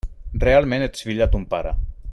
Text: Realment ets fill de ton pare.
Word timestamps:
Realment 0.43 0.85
ets 0.87 1.05
fill 1.09 1.21
de 1.25 1.29
ton 1.37 1.47
pare. 1.53 1.77